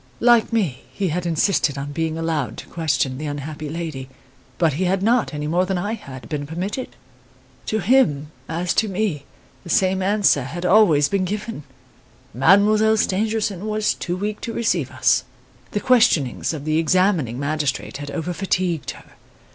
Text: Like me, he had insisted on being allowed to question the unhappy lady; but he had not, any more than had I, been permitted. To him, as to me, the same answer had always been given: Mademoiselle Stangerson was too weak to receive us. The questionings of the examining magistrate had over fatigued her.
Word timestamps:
Like 0.19 0.51
me, 0.51 0.81
he 0.91 1.09
had 1.09 1.27
insisted 1.27 1.77
on 1.77 1.91
being 1.91 2.17
allowed 2.17 2.57
to 2.57 2.65
question 2.65 3.19
the 3.19 3.27
unhappy 3.27 3.69
lady; 3.69 4.09
but 4.57 4.73
he 4.73 4.85
had 4.85 5.03
not, 5.03 5.31
any 5.31 5.45
more 5.45 5.63
than 5.63 5.77
had 5.77 6.23
I, 6.23 6.25
been 6.25 6.47
permitted. 6.47 6.95
To 7.67 7.77
him, 7.77 8.31
as 8.49 8.73
to 8.77 8.87
me, 8.87 9.25
the 9.63 9.69
same 9.69 10.01
answer 10.01 10.41
had 10.43 10.65
always 10.65 11.07
been 11.07 11.23
given: 11.25 11.65
Mademoiselle 12.33 12.97
Stangerson 12.97 13.67
was 13.67 13.93
too 13.93 14.17
weak 14.17 14.41
to 14.41 14.53
receive 14.53 14.89
us. 14.89 15.23
The 15.69 15.79
questionings 15.79 16.51
of 16.51 16.65
the 16.65 16.79
examining 16.79 17.39
magistrate 17.39 17.97
had 17.97 18.09
over 18.09 18.33
fatigued 18.33 18.89
her. 18.97 19.11